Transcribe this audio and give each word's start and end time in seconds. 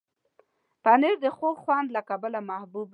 پنېر 0.83 1.15
د 1.23 1.25
خوږ 1.35 1.55
خوند 1.63 1.87
له 1.95 2.01
امله 2.13 2.39
محبوب 2.49 2.87
دی. 2.89 2.89